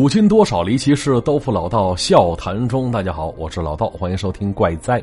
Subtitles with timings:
[0.00, 2.88] 古今多少离奇事，都付老道笑谈中。
[2.88, 5.00] 大家好，我是老道，欢迎收听《怪哉》。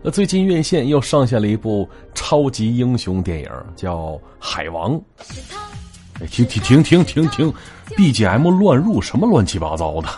[0.00, 4.94] 那最近院线又上线了一部超级英雄电影，叫《海王》。
[6.18, 7.52] 哎，停停停停停停
[7.88, 10.08] ！BGM 乱入，什么乱七八糟的？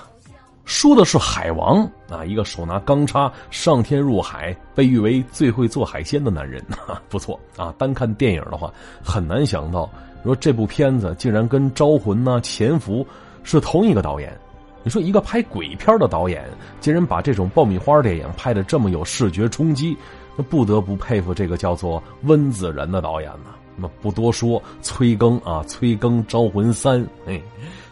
[0.65, 6.65] 说的是海王啊，一个手拿钢叉上天入海，被誉为最会做海鲜的男人。
[7.11, 9.91] 不错啊，单看电影的话，很难想到
[10.23, 13.05] 说这部片子竟然跟《招魂》呐、《潜伏》
[13.49, 14.37] 是同一个导演。
[14.85, 16.45] 你说一个拍鬼片的导演，
[16.81, 19.97] 竟然把这种爆米花电影拍的这么有视觉冲击，
[20.37, 23.51] 那不得不佩服这个叫做温子仁的导演呢。
[23.77, 27.01] 那不多说，催更啊，催更《招魂三》。
[27.27, 27.41] 哎。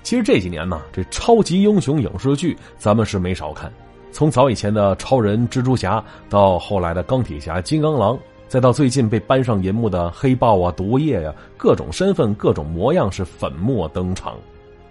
[0.02, 3.72] 其实这几年呢，这超级英雄影视剧咱们是没少看，
[4.12, 14.36] 从早以前的超人、蜘蛛侠，到后来的钢铁侠、金刚狼，再到最近被搬上银幕的黑豹啊、毒液呀，各种身份、各种模样是粉墨登场。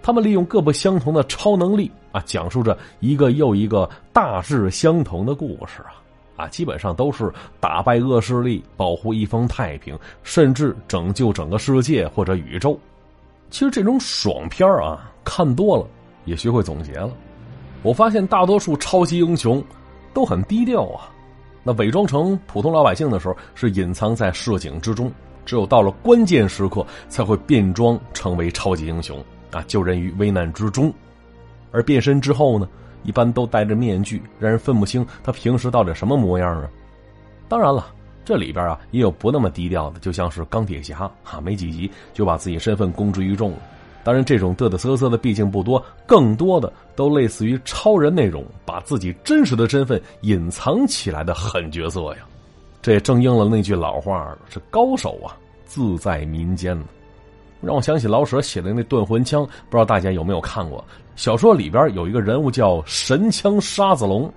[0.06, 5.98] 他们利用各不相同的超能力啊，讲述着一个又一个大致相同的故事啊
[6.36, 12.78] 啊，基本上都是打败恶势力、保护一方太平，甚至拯救整个世界或者宇宙。
[13.50, 15.84] 其实这种爽片啊，看多了
[16.24, 17.10] 也学会总结了。
[17.82, 19.60] 我发现大多数超级英雄
[20.14, 21.10] 都很低调啊，
[21.64, 25.10] 那伪装成普通老百姓的时候是隐藏在市井之中，
[25.44, 30.92] 只有到了关键时刻才会变装成为超级英雄啊，救人于危难之中。
[31.72, 32.68] 而变身之后呢，
[33.02, 36.68] 一般都戴着面具，让人分不清他平时到底什么模样啊。
[37.48, 37.92] 当然了。
[38.26, 43.58] 这里边啊也有不那么低调的，就像是钢铁侠哈，没几集就把自己身份公之于众了。
[44.02, 52.26] 当然，这种嘚嘚瑟瑟的毕竟不多，更多的都类似于超人那种把自己真实的身份隐藏起来的狠角色呀。
[52.82, 56.76] 这也正应了那句老话：是高手啊，自在民间。
[57.60, 60.84] 让我想起老舍写的那《断魂枪》，不知道大家有没有看过？
[61.16, 64.32] 小说里边有一个人物叫神枪沙子龙。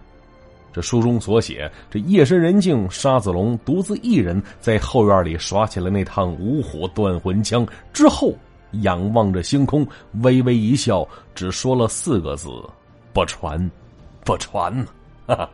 [0.71, 7.67] 这书中所写，这夜深人静，沙子龙独自一人在后院里耍起了那趟五虎断魂枪。
[7.91, 8.31] 之后，
[8.83, 9.85] 仰望着星空，
[10.21, 12.49] 微微一笑，只说了四个字
[13.11, 13.69] ：“不传，
[14.23, 14.71] 不传。”
[15.25, 15.49] 哈哈，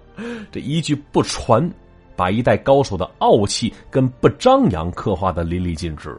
[0.51, 1.67] 这一句“不传”，
[2.15, 6.15] 把一代高手的傲气跟不张扬刻画的淋漓尽致。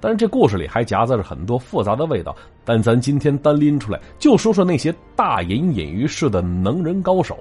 [0.00, 2.34] 但是这故事里还夹杂着很多复杂的味道。
[2.64, 7.36] 但咱今天单拎出来，就说说那些大隐隐于市的能人高手。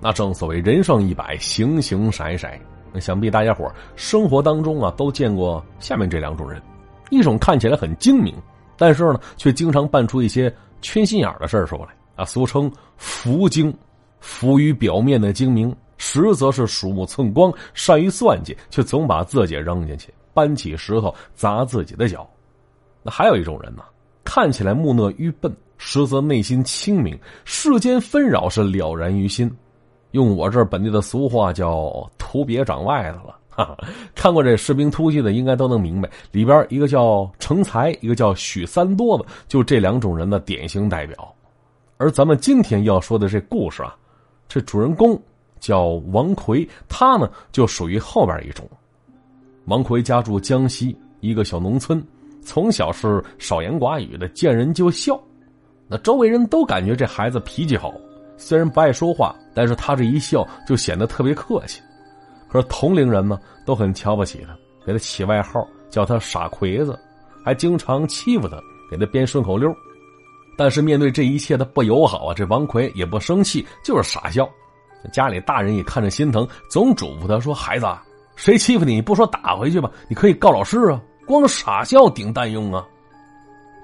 [0.00, 2.48] 那正所谓人上一百，形形色色。
[2.98, 6.60] 想必大家伙生活当中啊，都见过下面这两种人：
[7.10, 8.34] 一种看起来很精明，
[8.76, 10.52] 但是呢，却经常办出一些
[10.82, 13.72] 缺心眼的事儿出来啊，俗称浮精。
[14.18, 22.26] 浮于表面的精明，实则是鼠目寸光，善于算计，却总把自己扔进去，搬起石头砸自己的脚。
[23.02, 23.82] 那还有一种人呢，
[24.24, 29.54] 看起来木讷愚笨，实则内心清明，世间纷扰是了然于心。
[30.12, 33.36] 用我这本地的俗话叫“土别长外头了”。
[33.52, 33.76] 哈哈，
[34.14, 41.34] 看过这《士兵突击》的，应该都能明白，里边一个叫成才，一个叫许三多的，就这两种人的典型代表。
[41.98, 43.94] 而咱们今天要说的这故事啊，
[44.48, 45.20] 这主人公
[45.58, 48.66] 叫王奎，他呢就属于后边一种。
[49.70, 52.04] 王奎家住江西一个小农村，
[52.42, 55.16] 从小是少言寡语的，见人就笑，
[55.86, 57.94] 那周围人都感觉这孩子脾气好。
[58.36, 61.80] 虽然不爱说话，但是他这一笑就显得特别客气。
[62.48, 66.98] 可是同龄人呢都很瞧不起他，给他起外号叫他傻魁子，
[67.44, 68.60] 还经常欺负他，
[68.90, 69.72] 给他编顺口溜。
[70.58, 74.50] 但是面对这一切的不友好啊，这王奎也不生气，就是傻笑。
[75.12, 78.02] 家里大人也看着心疼，总嘱咐他说：“孩子，啊
[78.40, 79.90] 谁欺负你，不说打回去吧？
[80.08, 80.98] 你可以告老师啊！
[81.26, 82.82] 光傻笑顶蛋用啊！”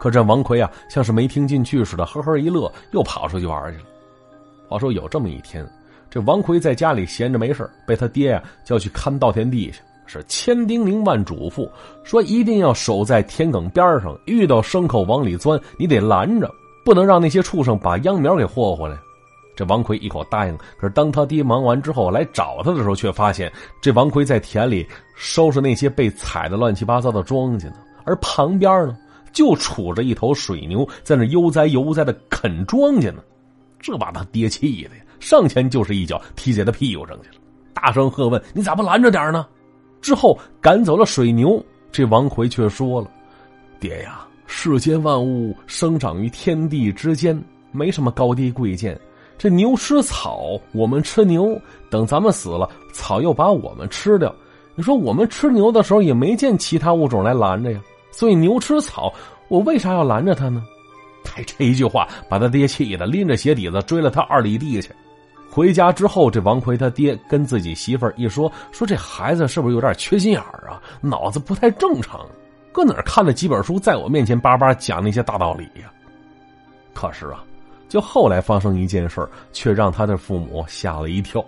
[0.01, 3.85] 可这王奎啊，像是没听进去似的，呵呵一乐，又跑出去玩去了。
[4.67, 5.69] 话说有这么一天，
[6.09, 11.69] 这王奎在家里闲着没事被他爹呀叫去看稻田地去，是千叮咛万嘱咐，
[12.03, 16.51] 说一定要守在田埂边上，遇到牲口往里钻，你得拦着，
[16.83, 18.97] 不能让那些畜生把秧苗给霍回来。
[19.57, 20.57] 这王奎一口答应。
[20.79, 23.51] 可是当他爹忙完之后来找他的时候，却发现
[23.81, 24.87] 这王奎在田里
[25.17, 28.97] 收拾那些被踩的乱七八糟的庄稼呢，而旁边呢
[29.33, 33.23] 就杵着一头水牛在那悠哉悠哉的啃庄稼呢。
[33.81, 37.37] 这把他爹气的呀，上前就是一脚踢在他屁股上去了，
[37.73, 39.47] 大声喝问：“你咋不拦着点呢？”
[40.01, 43.11] 之后赶走了水牛，这王奎却说了
[43.79, 48.99] ：“爹呀，世间万物生长于天地之间，没什么高低贵贱。
[49.39, 51.61] 这牛吃草，我们吃牛，
[51.91, 54.35] 等咱们死了，草又把我们吃掉。
[54.75, 57.81] 你说我们吃牛的时候也没见其他物种来拦着呀，
[58.11, 59.13] 所以牛吃草，
[59.49, 60.65] 我为啥要拦着他呢？”
[61.37, 64.91] 哎，这一句话把他爹气的拎着鞋底子追了他二里地去。
[65.51, 70.81] 回家之后，这王奎他爹跟自己媳妇儿一说，说这孩子是不是有点缺心眼啊？
[71.01, 72.25] 脑子不太正常，
[72.73, 75.93] 搁哪儿看了几本书，在我面前叭叭讲那些大道理呀？
[76.95, 77.45] 可是啊，
[77.89, 81.45] 就后来发生一件事却让他的父母吓了一跳。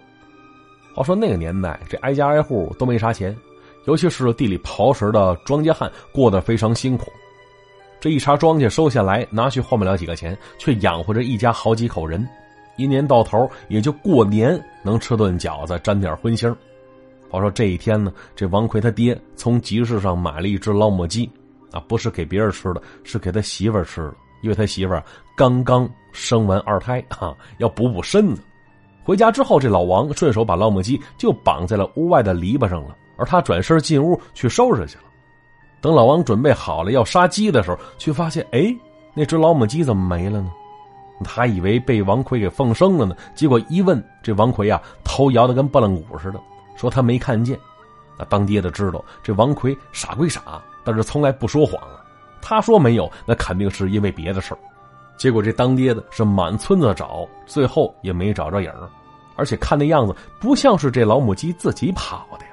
[0.94, 3.36] 话说那个年代，这挨家挨户都没啥钱，
[3.86, 7.12] 尤其是地里刨食的庄稼汉，过得非常辛苦。
[8.00, 12.26] 这一茬庄稼收下来，拿去换不了几个钱，却养活着一家好几口人。
[12.76, 16.54] 一年到头，也就过年能吃顿饺子，沾点荤腥。
[17.28, 21.28] 话说这一天呢，这王奎他爹从集市上买了一只老母鸡，
[21.72, 24.94] 啊，不是给别人吃的，是给他媳妇吃的，因为他媳妇
[25.36, 25.88] 刚刚
[26.18, 28.42] 生完二胎，哈，要补补身子。
[29.04, 35.04] 回家之后，这老王顺手把老母鸡就绑在了屋外的篱笆上了，而他转身进屋去收拾去了。
[35.80, 38.74] 等老王准备好了要杀鸡的时候，却发现，哎，
[39.14, 40.50] 那只老母鸡怎么没了呢？
[41.24, 43.16] 他以为被王奎给放生了呢。
[43.34, 46.40] 结果一问，这王奎啊，头摇得跟拨浪鼓似的，
[46.76, 47.58] 说他没看见。
[48.18, 52.04] 那当爹的知道，这王奎傻归傻，但是从来不说谎啊。
[52.42, 54.58] 他说没有，那肯定是因为别的事儿。
[55.18, 58.88] 结果这当爹的是满村子找，最后也没找着影儿，
[59.36, 62.52] 而且看那样子不像是这老母鸡自己跑的呀。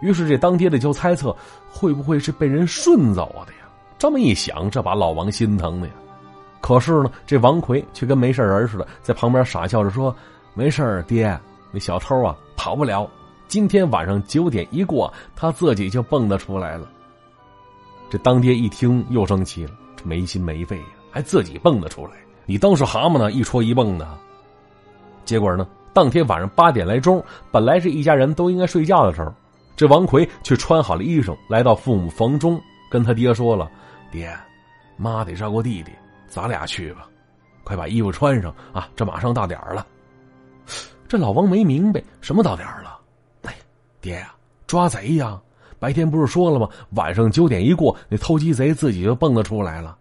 [0.00, 1.36] 于是这当爹的就猜测，
[1.70, 3.68] 会不会是被人顺走的呀？
[3.98, 5.92] 这么一想，这把老王心疼的呀。
[6.60, 10.14] 可是呢，这王奎却跟没事人似的，在旁边傻笑着说
[10.54, 11.38] ：“没事爹，
[11.72, 13.08] 那小偷啊跑不了。
[13.48, 16.88] 今天晚上九点一过，他自己就蹦跶出来了。”
[18.08, 22.12] 这当爹一听又生气了，这没心没肺呀，还自己蹦跶出来？
[22.46, 23.30] 你当是蛤蟆呢？
[23.30, 24.18] 一戳一蹦的。
[25.24, 29.32] 结果呢，当天晚上八点来钟，本来是一家人都应该睡觉的时候，
[29.76, 32.60] 这王奎却穿好了衣裳，来到父母房中，
[32.90, 33.70] 跟他爹说了
[34.10, 34.36] ：“爹，
[34.96, 35.92] 妈得照顾弟弟。”
[36.26, 37.06] 咱俩去吧，
[37.62, 38.88] 快把衣服穿上啊！
[38.96, 39.86] 这马上到点儿了。
[41.06, 42.98] 这老王没明白什么到点儿了。
[43.42, 43.54] 哎，
[44.00, 44.34] 爹呀，
[44.66, 45.38] 抓贼呀！
[45.78, 46.66] 白天不是说了吗？
[46.96, 49.94] 晚上九点一过，那偷鸡贼自己就蹦跶出来了。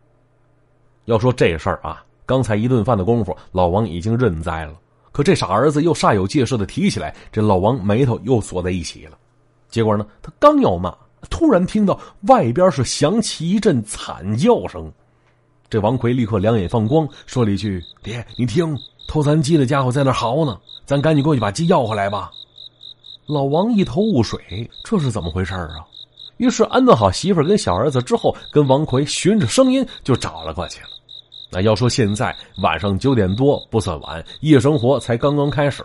[1.05, 4.73] 要说这事儿啊，刚才一顿饭的功夫，老王已经认栽了。
[5.11, 9.17] 可这傻儿子又煞有介事的提起来，这老王眉头又锁在一起了。
[9.69, 10.95] 结果呢，他刚要骂，
[11.29, 14.91] 突然听到外边是响起一阵惨叫声。
[15.69, 18.77] 这王奎立刻两眼放光，说了一句：“爹，你听，
[19.07, 22.31] 偷咱鸡的家伙在那嚎呢，咱赶紧过去把鸡要回来吧。”
[23.27, 25.87] 老王一头雾水，这是怎么回事啊？
[26.41, 30.87] 于是安顿好媳妇跟小儿子之后，跟王奎循着声音就找了过去了。
[31.51, 35.83] 那要说现在晚上九点多不算晚，夜生活才刚刚开始，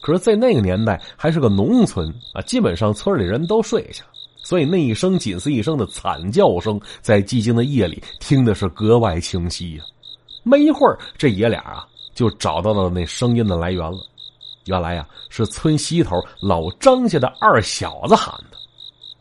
[0.00, 4.10] 可是，在那个年代还是个农村啊，基本上村里人都睡下了。
[4.42, 9.84] 所以那一声紧似一声的惨叫声，在寂静的夜里听的是格外清晰呀。
[10.42, 13.98] 没一会儿，这爷俩啊就找到了那声音的来源了。
[14.64, 18.49] 原来呀，是村西头老张家的二小子喊的。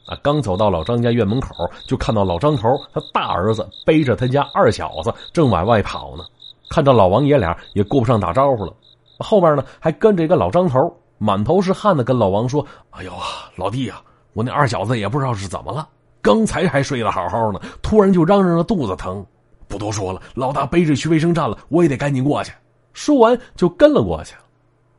[0.10, 6.24] 啊，刚走到老张家院门口，就看到老张头他大儿子背着他家二小子正往外跑呢。
[6.68, 8.74] 看到老王爷俩也顾不上打招呼了，
[9.20, 13.14] 后边呢还跟着一个老张头，满头是汗的跟老王说：“哎呦，
[13.56, 14.02] 老弟呀！”
[14.34, 15.88] 我那二小子也不知道是怎么了，
[16.22, 19.24] 刚才还睡得好好的，突然就嚷嚷着肚子疼。
[19.68, 22.52] 不多说了，老大背着去卫生站了，我也得赶紧过去。
[22.94, 24.36] 说完就跟了过去。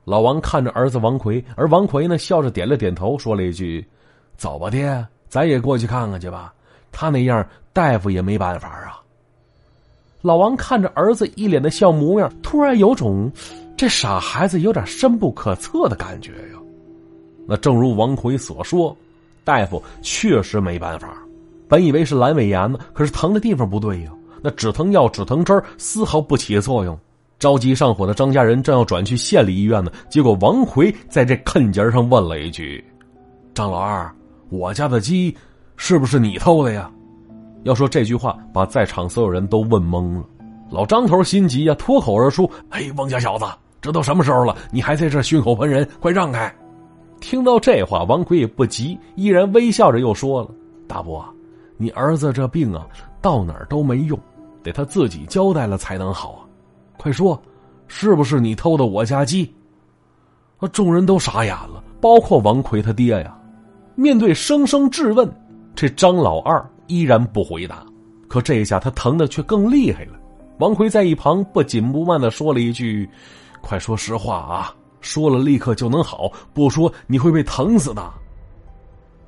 [0.04, 3.86] 老王看着儿子王奎，而王奎呢笑着点了点头，说了一句
[4.40, 6.54] ：“走吧，爹，咱也过去看看去吧。”
[6.90, 8.98] 他那样，大夫也没办法啊。
[10.22, 13.30] 老王看着儿子一脸的笑模样，突然有种
[13.76, 16.58] 这傻孩子有点深不可测的感觉呀。
[17.46, 18.96] 那正如王奎所说。
[19.42, 21.16] 大夫确实没办法，
[21.66, 24.12] 本以为是阑尾炎呢，可是疼的地方不对呀。
[24.42, 26.96] 那止疼药、止疼针丝毫不起作用。
[27.38, 32.84] 着急上火的张家人正要转去县里医院呢，结果王奎在这坑节上问了一句
[33.54, 34.14] ：“张老二，
[34.50, 35.34] 我家的鸡
[35.76, 36.90] 是不是你偷的呀？”
[37.64, 40.24] 要说这句话，把在场所有人都问懵了。
[40.70, 43.44] 老张头心急呀，脱口而出：“哎，王家小子，
[43.80, 45.88] 这都什么时候了，你还在这血口喷人？
[46.00, 46.54] 快让开！”
[47.20, 50.50] 听到这话，王奎也不急，依然微笑着又说了
[50.88, 51.22] ：“大伯，
[51.76, 52.86] 你儿子这病啊，
[53.20, 54.18] 到哪儿都没用，
[54.62, 56.40] 得他自己交代了才能好啊！
[56.96, 57.40] 快说，
[57.88, 59.52] 是不是你偷的我家鸡？”
[60.72, 63.36] 众人都傻眼了，包括王奎他爹呀。
[64.00, 65.30] 面对声声质问，
[65.76, 67.84] 这张老二依然不回答。
[68.30, 70.12] 可这一下他疼的却更厉害了。
[70.58, 73.06] 王奎在一旁不紧不慢的说了一句
[73.60, 78.10] ：“快说实话啊！”说了立刻就能好，不说你会被疼死的。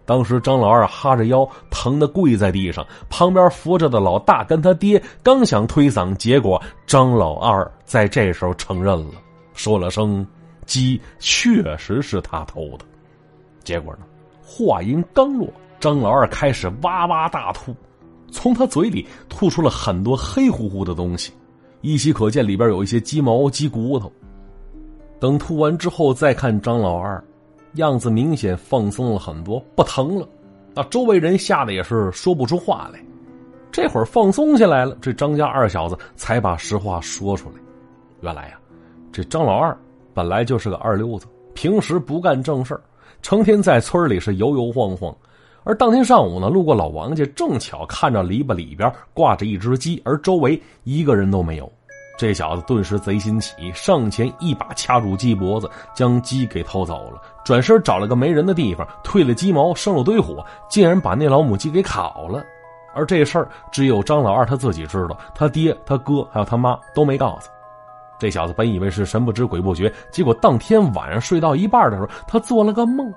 [0.07, 9.17] 当时张老二哈着腰，疼的跪在地上，旁边扶着的老大跟他爹刚想推搡，结果张老二在这时候承认了，
[9.53, 10.27] 说了声
[10.65, 12.87] “鸡确实是他偷的”。
[13.63, 14.07] 结果呢，
[14.55, 15.49] 话音刚落，
[15.81, 17.75] 张老二开始哇哇大吐，
[18.31, 21.33] 从他嘴里吐出了很多黑乎乎的东西，
[21.81, 24.13] 依稀可见里边有一些鸡毛、鸡骨头。
[25.19, 27.23] 等吐完之后，再看张老二。
[27.77, 30.29] 样子明显放松了很多，不疼了。
[30.75, 33.03] 那周围人吓得也是说不出话来。
[33.71, 37.55] 这会儿放松下来了，这张家二小子才把实话说出来。
[38.21, 38.59] 原来呀，
[39.11, 39.75] 这张老二
[40.13, 42.79] 本来就是个二流子，平时不干正事
[43.23, 45.15] 成天在村里是摇摇晃晃。
[45.65, 51.71] 而当天上午呢，路过老王家，正巧看着篱笆里边挂着一只鸡，而周围一个人都没有。
[52.19, 57.23] 这小子顿时贼心起，上前一把掐住鸡脖子，将鸡给偷走了。
[57.45, 62.45] 转身找了个没人的地方，退了鸡毛，生了堆火，竟然把那老母鸡给烤了。
[62.93, 67.49] 而这事儿只有张老二他自己知道，他爹、他哥还有他妈都没告诉。
[68.23, 73.13] 这小子本以为是神不知鬼不觉，结果当天晚上睡到一半的时候，他做了个梦，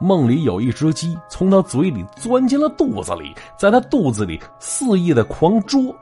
[0.00, 5.94] 梦里有一只鸡从他嘴里钻进了肚子里，在他肚子里肆意的狂啄。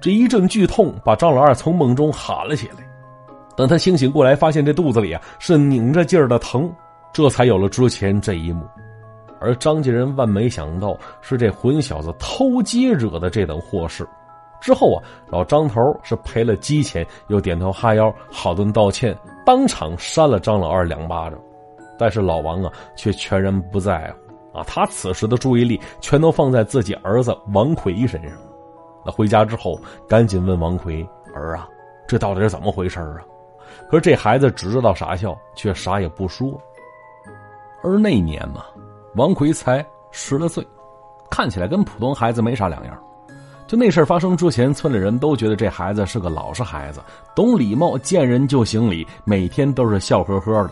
[0.00, 2.84] 这一阵剧痛把张老二从梦中喊了起来。
[3.56, 6.68] 等他清醒过来，发现这肚子里啊是拧着劲儿的疼，
[7.12, 8.66] 这才有了之前这一幕。
[9.40, 14.04] 而张家人万没想到是这混小子偷鸡惹的这等祸事。
[14.62, 19.14] 之后啊，老张头是赔了鸡钱，又点头哈腰，好顿道歉，
[19.44, 21.38] 当场扇了张老二两巴掌。
[21.98, 24.12] 但是老王啊却全然不在
[24.52, 28.32] 乎啊，他此时的注意力全都放在自己儿子王奎身上。
[29.04, 29.76] 那回家之后，
[30.08, 31.04] 赶紧问王奎
[31.34, 31.68] 儿啊，
[32.06, 33.18] 这到底是怎么回事啊？
[33.90, 36.48] 可是这孩子只知道傻笑，却啥也不说。
[37.82, 38.64] 而那年嘛，
[39.16, 40.64] 王奎才十来岁，
[41.30, 42.96] 看起来跟普通孩子没啥两样。
[43.72, 47.00] 就那事发生之前，村里人都觉得这孩子是个老实孩子，
[47.34, 50.70] 懂礼貌，见人就行礼，每天都是笑呵呵的。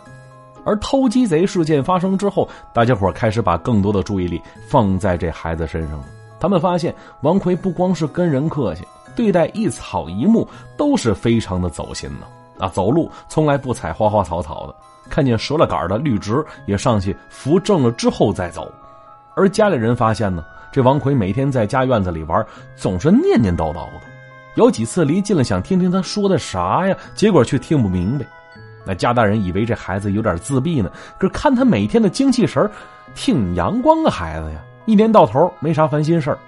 [0.67, 4.39] 而偷鸡贼事件发生之后，大家伙开始把更多的注意力
[4.69, 6.05] 放在这孩子身上了。
[6.39, 12.27] 他们发现王奎不光是跟人客气，对待一草一木都是非常的走心呢。
[12.59, 14.75] 啊，走路从来不踩花花草草的，
[15.09, 18.71] 看见折了杆的绿植也上去扶正了之后再走。
[19.35, 22.45] 而家里人发现呢，这王奎每天在家院子里玩，
[22.77, 24.01] 总是念念叨叨的。
[24.55, 28.27] 有几次离近了想听听他说的啥呀，结果却听不明白。
[28.85, 32.69] 那家大人以为这孩子有点自闭呢，可是看他每天的精气神
[33.15, 34.61] 挺阳光的孩子呀。
[34.87, 36.39] 一年到头没啥烦心事儿，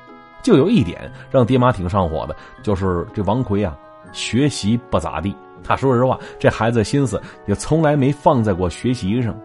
[0.43, 3.77] 就有一点让爹妈挺上火的，就是这王奎啊，
[4.13, 5.35] 学习不咋地。
[5.63, 9.39] 他说实话，这孩子心思也从来没放在过学习上。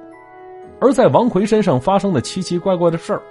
[0.79, 3.21] 而在王奎身上发生的奇奇怪怪的事儿，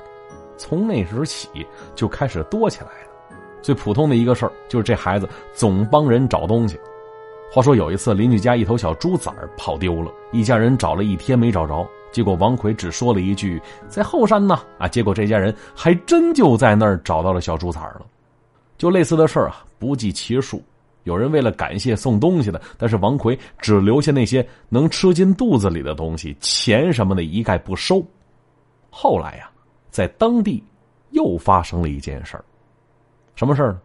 [0.57, 1.49] 从那时起
[1.95, 3.37] 就开始多起来了。
[3.63, 6.79] 最普通的一个事儿就是这孩子总帮人找东西。
[7.51, 11.87] 话说有一次，邻居家一头小猪崽儿跑丢了，一家人找了一天没找着。
[12.13, 18.07] 结果王奎只说了一句“在后山呢”，啊，结果这家人还真就在那儿找到了小猪崽儿了。
[18.79, 20.63] 就类似的事儿啊，不计其数。
[21.05, 28.05] 有人为了感谢送东西的，但是王奎只留下那些能吃进肚子里的东西，钱什么的一概不收。
[28.91, 29.49] 后来呀，
[29.97, 30.63] 在当地
[31.13, 32.45] 又发生了一件事儿，
[33.35, 33.81] 什么事儿呢？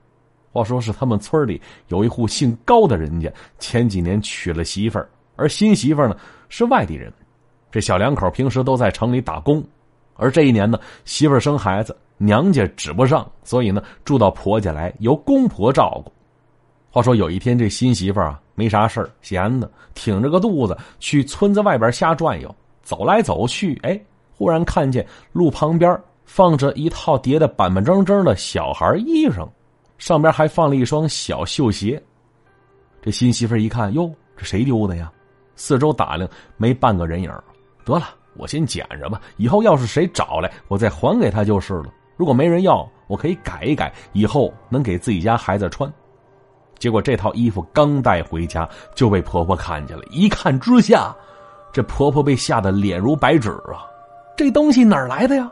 [0.51, 6.17] 话说是他们村里有一户姓高的人家，前几年娶了媳妇儿，而新媳妇儿呢
[6.49, 7.09] 是外地人。
[7.71, 9.63] 这小两口平时都在城里打工，
[10.17, 16.11] 而这一年呢，媳妇生孩子，娘家指不上，所以呢，住到婆家来，由公婆照顾。
[16.89, 22.53] 话说有一天，这新媳妇啊，没啥事闲的，挺着个肚子去村子外边瞎转悠，
[22.83, 23.97] 走来走去，哎，
[24.41, 29.47] 忽然看见路旁边放着一套叠的板板正正的小孩衣裳，
[29.99, 32.01] 上边还放了一双小绣鞋。
[33.03, 35.11] 这新媳妇一看，哟，这谁丢的呀？
[35.55, 37.31] 四周打量，没半个人影。
[37.85, 39.21] 得了，我先捡着吧。
[39.37, 41.93] 以后要是谁找来，我再还给他就是了。
[42.17, 45.91] 如果没人要，我可以改一改，以后能给自己家孩子穿。
[46.79, 50.03] 结果这套衣服刚带回家，就被婆婆看见了。
[50.09, 51.15] 一看之下，
[51.71, 53.85] 这婆婆被吓得脸如白纸啊！
[54.41, 55.51] 这东西哪儿来的呀？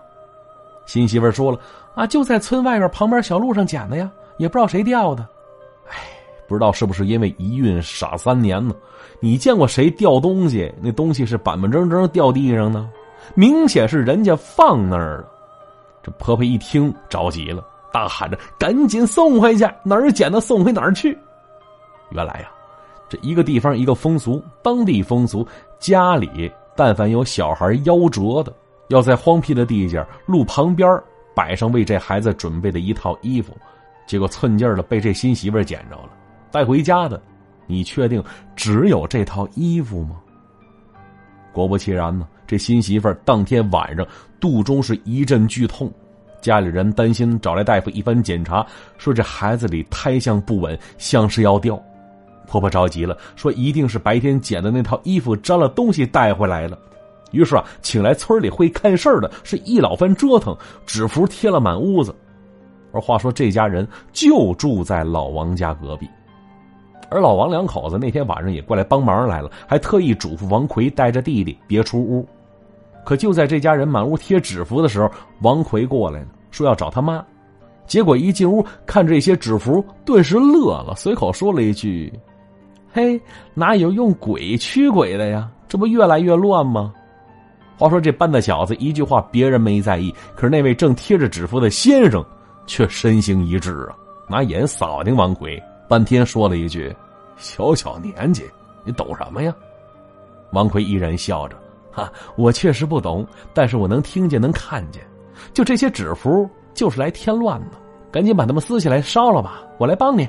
[0.87, 1.59] 新媳妇说了
[1.93, 5.21] 啊，就在村外边旁边小路上捡的呀，也不知道谁掉的。
[5.87, 5.93] 哎，
[6.47, 8.73] 不知道是不是因为一孕傻三年呢？
[9.19, 10.73] 你见过谁掉东西？
[10.81, 12.89] 那东西是板板正正掉地上呢？
[13.35, 15.29] 明显是人家放那儿了。
[16.01, 19.63] 这婆婆一听着急了，大喊着：“赶紧送回去！
[19.83, 21.15] 哪儿捡的送回哪儿去！”
[22.09, 22.49] 原来呀，
[23.07, 28.51] 这一个地方一个风俗，当地风俗，家里但凡有小孩夭折的，
[28.89, 31.01] 要在荒僻的地界路旁边
[31.33, 33.55] 摆上为这孩子准备的一套衣服，
[34.05, 36.09] 结果寸劲儿的被这新媳妇捡着了，
[36.51, 37.19] 带回家的。
[37.65, 38.21] 你确定
[38.55, 40.17] 只有这套衣服吗？
[41.53, 44.05] 果不其然呢，这新媳妇当天晚上
[44.39, 45.91] 肚中是一阵剧痛，
[46.41, 48.65] 家里人担心，找来大夫一番检查，
[48.97, 51.79] 说这孩子里胎相不稳，像是要掉。
[52.47, 56.75] 婆婆着急了，说一定是白天捡的那套衣服沾了东西带回来了。
[57.31, 60.55] 于是啊，请来村里会看事儿的，是一老番折腾，
[60.85, 62.15] 纸符贴了满屋子。
[62.91, 66.09] 而话说这家人就住在老王家隔壁。
[67.11, 72.27] 而老王两口子那天晚上也过来帮忙来了，还特意嘱咐王奎带着弟弟别出屋。
[73.03, 75.09] 可就在这家人满屋贴纸符的时候，
[75.41, 77.25] 王奎过来了，说要找他妈。
[77.87, 82.13] 结果一进屋看这些纸符，顿时乐了，随口说了一句
[82.93, 83.19] ：“嘿，
[83.55, 85.49] 哪有用鬼驱鬼的呀？
[85.67, 86.93] 这不越来越乱吗？”
[87.79, 92.21] 话说这班的小子一句话别人没在意，可是那位正贴着纸符的先生
[92.67, 93.95] 却身形一滞啊，
[94.27, 95.57] 拿眼扫听王奎。
[95.87, 96.93] 半天说了一句
[97.39, 98.43] ：“小小年纪，
[98.83, 99.55] 你懂什么呀？”
[100.51, 101.55] 王奎依然笑着
[101.89, 105.01] ：“哈，我确实不懂，但是我能听见，能看见。
[105.53, 107.77] 就这些纸符，就是来添乱的。
[108.11, 110.27] 赶紧把它们撕下来烧了吧，我来帮你。”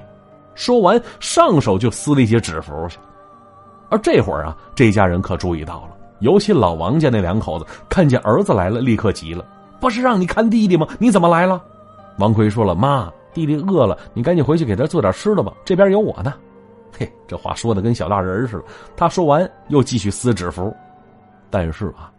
[0.55, 2.97] 说完，上手就撕了一些纸符去。
[3.89, 9.45] 而这会儿啊，这家人可注意到了，尤其老王家那两口子看见儿子来了，立刻急了
[9.81, 10.87] ：“不是让你看弟弟吗？
[10.99, 11.63] 你怎么来了？”
[12.19, 15.53] 王奎说了：“妈。”弟弟饿了，你赶紧回去给他做点吃的吧。
[15.65, 16.35] 这边有我呢。
[16.99, 18.65] 嘿，这话说的跟小大人似的。
[18.97, 20.75] 他说完又继续撕纸符，
[21.49, 22.11] 但是啊，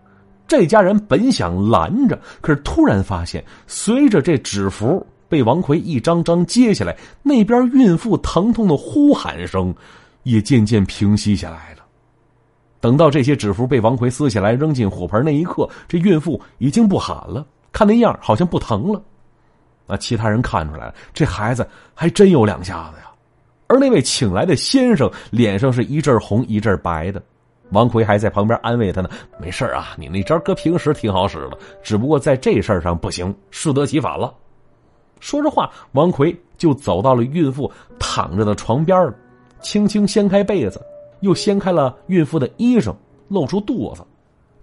[0.47, 9.75] 这家人本想拦着，可是突然发现，随着这纸符被王奎一张张揭下来，那边孕妇疼痛的呼喊声
[10.23, 11.80] 也渐渐平息下来了。
[12.81, 19.01] 等到这些纸符被王奎撕下来扔进火盆那一刻，这孕妇已经不喊了，看那样好像不疼了。
[19.87, 23.11] 那其他人看出来了，这孩子还真有两下子呀。
[23.67, 27.21] 而那位请来的先生脸上是一阵红一阵白的，
[27.69, 34.33] 王奎还在旁边安慰他呢：“没事啊，你那招搁平时挺好使的，只不过在这事儿上不行，适得其反了。”
[35.21, 39.13] 说着话，王奎就走到了孕妇躺着的床边，
[39.61, 40.81] 轻轻掀开被子，
[41.21, 42.93] 又掀开了孕妇的衣裳，
[43.29, 44.03] 露出肚子。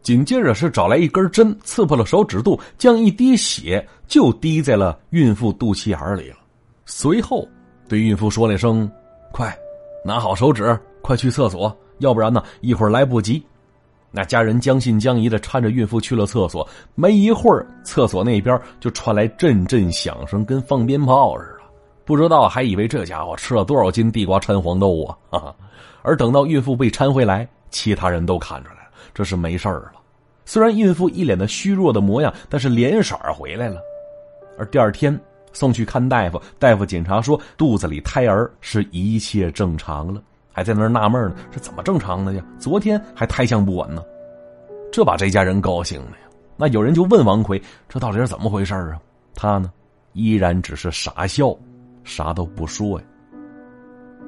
[0.03, 6.37] 紧接着是找来一根针，刺破了手指肚，将一滴血就滴在了孕妇肚脐眼里了。
[6.87, 7.47] 随后
[7.89, 8.91] 对孕妇说了一声
[9.33, 9.55] ：“快，
[10.05, 13.43] 拿好手纸，快去厕所，要不然呢，一会儿来不及。”
[14.11, 16.67] 那家人将信将疑的搀着孕妇去了厕所。
[16.95, 21.58] 没一会儿，厕所那边就传来阵阵响声，跟放鞭炮似的。
[22.09, 25.13] 不知道还以为这家伙吃了多少斤地瓜掺黄豆啊！
[25.29, 25.55] 哈哈。
[26.01, 29.93] 而等到孕妇被搀回来，其他人都看出来了，这是没事了。
[30.47, 33.79] 虽然孕妇一脸的虚弱的模样，但是脸色回来了。
[34.59, 35.21] 而第二天
[35.53, 42.43] 送去看大夫，大夫检查说肚子里胎儿是一切正常了，还在那儿纳闷呢，是怎么正常的呀？
[42.59, 44.03] 昨天还胎相不稳呢，
[44.91, 46.27] 这把这家人高兴了呀。
[46.57, 48.99] 那有人就问王奎，这到底是怎么回事啊？
[49.35, 49.71] 他呢，
[50.15, 51.55] 依然只是傻笑，
[52.09, 53.07] 啥都不说呀。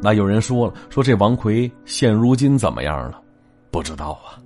[0.03, 3.21] 那有人说了，说这王奎现如今怎么样了？
[3.71, 4.37] 不知道啊。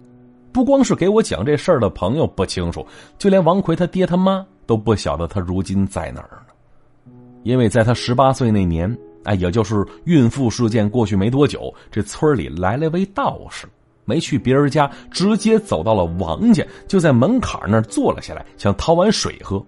[0.53, 2.87] 不光是给我讲这事儿的朋友不清楚，
[3.19, 7.11] 就连王奎他爹他妈都不晓得他如今在哪儿呢。
[7.43, 13.67] 因为在他十八岁那年，哎，也就是孕妇事件过去没多久，这村里来了位道士，
[14.05, 19.65] 没去别人家，直接走到了王家，就在门槛那儿坐了下来，想讨碗水喝。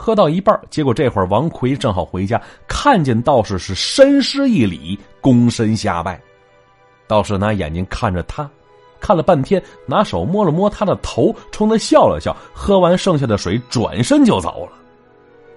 [0.00, 6.18] 喝到一半，结果这会儿王奎正好回家，看见道士是深施一礼，躬身下拜。
[7.08, 8.48] 道士拿眼睛看着他。
[9.00, 14.72] 看了半天，拿手摸了摸他的头，冲他笑了笑，喝完剩下的水，转身就走了。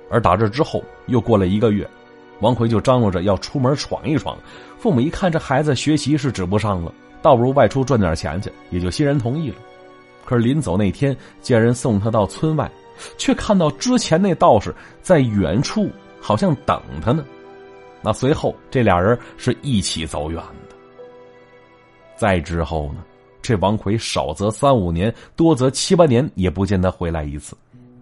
[0.09, 1.87] 而打这之后，又过了一个月，
[2.39, 4.35] 王奎就张罗着要出门闯一闯。
[4.79, 9.57] 父母一看这孩子学习是指不上了，倒不如外出赚点钱去，也就欣然同意了。
[10.25, 12.69] 可是临走那天，见人送他到村外，
[13.17, 17.23] 却看到之前那道士在远处，好像等他呢。
[18.01, 20.75] 那随后这俩人是一起走远的。
[22.15, 23.03] 再之后呢？
[23.41, 27.57] 这王奎少则三五年，多则七八年，也不见他回来一次。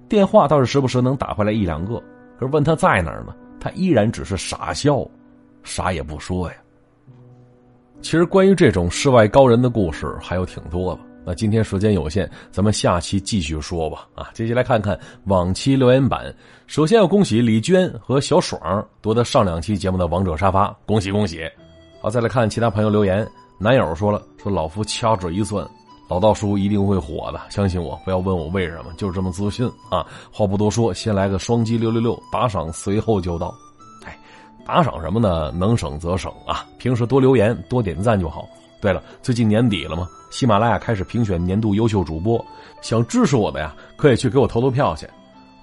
[0.09, 1.95] 电话倒是时不时能打回来一两个，
[2.38, 5.07] 可是问他在哪儿呢，他依然只是傻笑，
[5.63, 6.55] 啥也不说呀。
[8.01, 14.08] 其实关于这种世外高人的故事还有挺多的，那今天时间有限，咱们下期继续说吧。
[14.15, 16.34] 啊，接下来看看往期留言板。
[16.65, 21.41] 首先要恭喜李娟和小爽夺得上两期节目的王者沙发，恭喜恭喜！
[22.01, 23.27] 好，再来看其他朋友留言。
[23.60, 25.67] 男友说了：“说老夫掐指一算，
[26.08, 30.08] 老道叔一定会火的，相信我，不要问我为什么，就是这么自信啊！
[30.32, 33.53] 话不多说，先来个双击六六六打赏，随后就到。
[34.05, 34.17] 哎，
[34.65, 35.51] 打赏什么呢？
[35.51, 36.65] 能省则省啊！
[36.77, 38.47] 平时多留言、多点赞就好。
[38.82, 40.08] 对了，最近年底了吗？
[40.30, 42.44] 喜马拉雅开始评选年度优秀主播，
[42.82, 45.08] 想支持我的呀，可以去给我投投票去。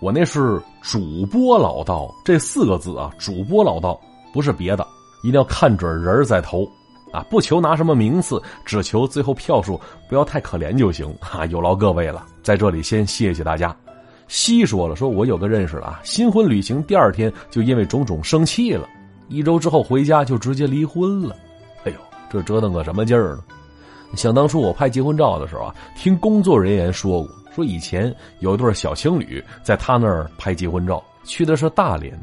[0.00, 3.98] 我那是主播老道这四个字啊，主播老道
[4.32, 4.86] 不是别的，
[5.22, 6.68] 一定要看准人再投。
[7.12, 11.46] 啊，不求拿什么名次，只求最后票数不要太可怜就行啊！
[11.46, 13.74] 有劳各位了，在这里先谢谢大家。
[14.28, 18.86] 西说了，说我有个认识的啊，新婚旅行第二天就因为种种生气了，
[19.28, 21.34] 一周之后回家就直接离婚了。
[22.30, 23.44] 这折腾个什么劲儿呢？
[24.14, 32.18] 想当初我拍结婚照的时候啊，听工作人员说过，说以前有一对小情侣在他那儿拍结婚照，去的是大连。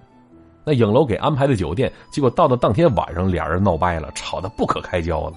[0.66, 5.34] 那影楼给安排的酒店，结果到了当天晚上，俩人闹掰了，吵得不可开交了。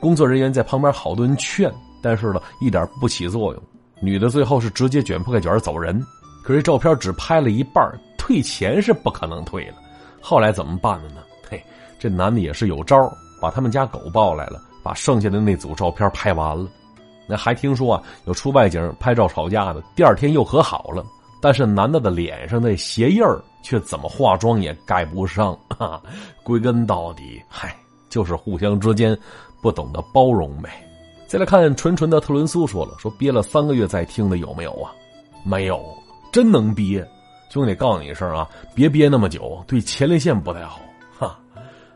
[0.00, 1.72] 工作人员在旁边好顿劝，
[2.02, 3.62] 但是呢，一点不起作用。
[4.00, 6.04] 女的最后是直接卷铺盖卷走人。
[6.42, 9.76] 可是照片只拍了一半，退钱是不可能退了。
[10.20, 11.22] 后来怎么办的呢？
[11.48, 11.62] 嘿，
[11.98, 13.10] 这男的也是有招，
[13.44, 16.66] 把他们家狗抱来了，把剩下的那组照片拍完了。
[17.28, 21.04] 那还听说啊，有出外景拍照吵架的，第二天又和好了。
[21.42, 26.00] 但是男的的脸上那鞋印儿却怎么化妆也盖不上，哈，
[26.42, 27.76] 归根到底，嗨，
[28.08, 29.14] 就是互相之间
[29.60, 30.70] 不懂得包容呗。
[31.26, 34.90] 再来看纯纯的特伦苏说了，说憋了三个月再听的有没有啊？
[35.44, 35.84] 没有，
[36.32, 37.06] 真能憋，
[37.50, 40.80] 兄弟，告诉你一声啊，别憋那么久，对前列腺不太好。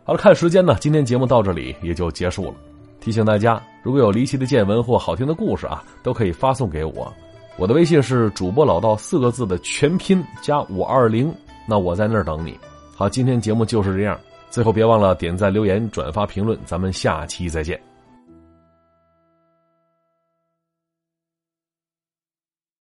[0.08, 2.54] 好了，看时间呢，今天节目到这里也就结束了。
[2.98, 7.12] 提醒大家，如果有离奇的见闻或好听的故事啊，都可以发送给我。
[7.58, 11.30] 我的微信是主播老道四个字的全拼加五二零，
[11.66, 12.58] 那我在那儿等你。
[12.96, 14.18] 好，今天节目就是这样，
[14.48, 17.78] 最后别忘了点赞、留言、转发、评论，咱们下期再见。